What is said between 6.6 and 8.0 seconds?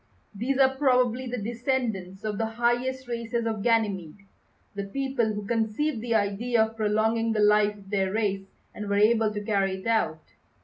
of prolonging the life of